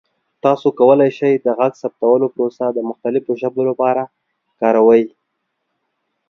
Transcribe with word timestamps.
تاسو 0.43 0.67
کولی 0.79 1.09
شئ 1.17 1.33
د 1.45 1.47
غږ 1.59 1.73
ثبتولو 1.81 2.27
پروسه 2.35 2.65
د 2.71 2.77
مختلفو 2.89 3.31
ژبو 3.41 3.61
لپاره 3.69 4.03
کاروئ. 4.59 5.03